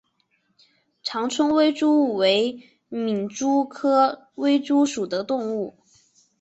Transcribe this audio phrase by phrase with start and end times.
[1.03, 5.75] 长春微蛛为皿蛛科微蛛属的动物。